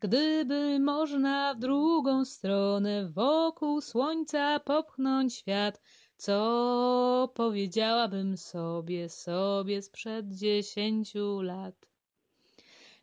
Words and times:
Gdyby 0.00 0.78
można 0.80 1.54
w 1.54 1.58
drugą 1.58 2.24
stronę 2.24 3.08
wokół 3.08 3.80
słońca 3.80 4.60
popchnąć 4.60 5.34
świat, 5.34 5.80
co 6.16 7.32
powiedziałabym 7.34 8.36
sobie, 8.36 9.08
sobie 9.08 9.82
sprzed 9.82 10.32
dziesięciu 10.34 11.40
lat? 11.40 11.74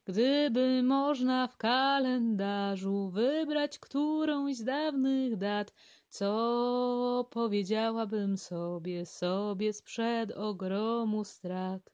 Gdyby 0.05 0.83
można 0.83 1.47
w 1.47 1.57
kalendarzu 1.57 3.09
wybrać 3.09 3.79
którąś 3.79 4.55
z 4.55 4.63
dawnych 4.63 5.37
dat, 5.37 5.73
co 6.09 7.27
powiedziałabym 7.31 8.37
sobie, 8.37 9.05
sobie 9.05 9.73
sprzed 9.73 10.31
ogromu 10.31 11.23
strat? 11.23 11.91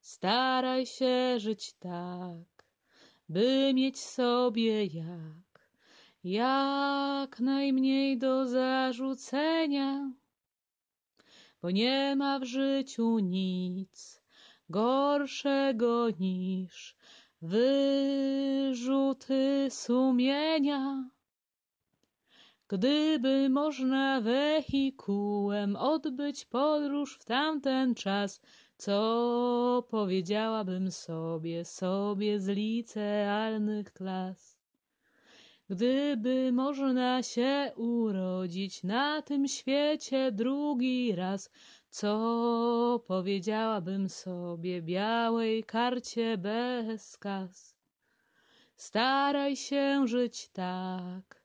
Staraj 0.00 0.86
się 0.86 1.34
żyć 1.38 1.72
tak, 1.72 2.55
by 3.28 3.72
mieć 3.74 3.98
sobie 4.00 4.84
jak, 4.84 5.70
jak 6.24 7.40
najmniej 7.40 8.18
do 8.18 8.46
zarzucenia, 8.46 10.12
bo 11.62 11.70
nie 11.70 12.16
ma 12.16 12.38
w 12.38 12.44
życiu 12.44 13.18
nic 13.18 14.22
gorszego 14.68 16.10
niż 16.10 16.96
wyrzuty 17.42 18.86
sumienia. 19.70 21.10
Gdyby 22.68 23.48
można 23.50 24.20
wehikułem 24.20 25.76
odbyć 25.76 26.44
podróż 26.44 27.18
w 27.18 27.24
tamten 27.24 27.94
czas, 27.94 28.40
co 28.76 29.86
powiedziałabym 29.90 30.90
sobie, 30.90 31.64
sobie 31.64 32.40
z 32.40 32.48
licealnych 32.48 33.92
klas? 33.92 34.56
Gdyby 35.70 36.52
można 36.52 37.22
się 37.22 37.72
urodzić 37.76 38.82
na 38.82 39.22
tym 39.22 39.48
świecie 39.48 40.32
drugi 40.32 41.14
raz, 41.14 41.50
co 41.90 43.04
powiedziałabym 43.06 44.08
sobie 44.08 44.82
białej 44.82 45.64
karcie 45.64 46.38
bez 46.38 47.18
kas? 47.18 47.76
Staraj 48.76 49.56
się 49.56 50.06
żyć 50.06 50.48
tak, 50.48 51.42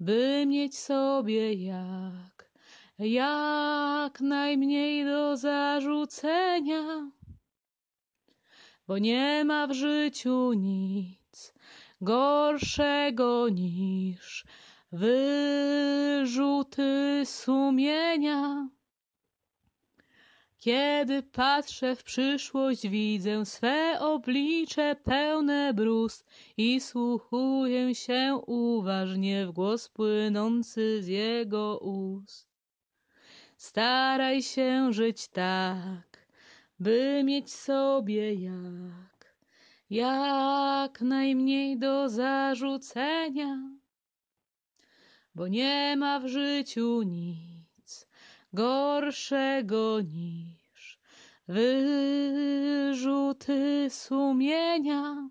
by 0.00 0.44
mieć 0.46 0.78
sobie 0.78 1.52
jak, 1.52 2.43
jak 2.98 4.20
najmniej 4.20 5.04
do 5.04 5.36
zarzucenia, 5.36 7.10
bo 8.86 8.98
nie 8.98 9.44
ma 9.44 9.66
w 9.66 9.72
życiu 9.72 10.52
nic 10.52 11.54
gorszego 12.00 13.48
niż 13.48 14.44
wyrzuty 14.92 16.82
sumienia. 17.24 18.68
Kiedy 20.58 21.22
patrzę 21.22 21.96
w 21.96 22.02
przyszłość, 22.02 22.88
widzę 22.88 23.46
swe 23.46 24.00
oblicze 24.00 24.96
pełne 25.04 25.74
brust 25.74 26.26
i 26.56 26.80
słuchuję 26.80 27.94
się 27.94 28.40
uważnie 28.46 29.46
w 29.46 29.52
głos 29.52 29.88
płynący 29.88 31.02
z 31.02 31.06
jego 31.06 31.78
ust. 31.78 32.53
Staraj 33.64 34.42
się 34.42 34.92
żyć 34.92 35.28
tak, 35.28 36.26
by 36.78 37.22
mieć 37.24 37.52
sobie 37.52 38.34
jak, 38.34 39.34
jak 39.90 41.00
najmniej 41.00 41.78
do 41.78 42.08
zarzucenia, 42.08 43.58
bo 45.34 45.48
nie 45.48 45.96
ma 45.96 46.20
w 46.20 46.26
życiu 46.26 47.02
nic 47.02 48.06
gorszego 48.52 50.00
niż 50.00 50.98
wyrzuty 51.48 53.06
sumienia. 53.90 55.28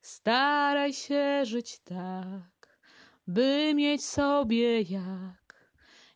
Staraj 0.00 0.92
się 0.92 1.40
żyć 1.44 1.78
tak, 1.78 2.78
by 3.26 3.72
mieć 3.74 4.04
sobie 4.04 4.82
jak, 4.82 5.37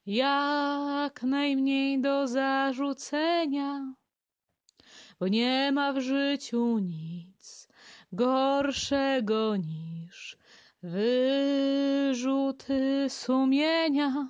jak 0.06 1.22
najmniej 1.22 2.00
do 2.00 2.28
zarzucenia, 2.28 3.94
bo 5.20 5.28
nie 5.28 5.72
ma 5.72 5.92
w 5.92 6.00
życiu 6.00 6.78
nic 6.78 7.68
gorszego 8.12 9.56
niż 9.56 10.36
wyrzuty 10.82 11.86
sumienia. 13.08 14.28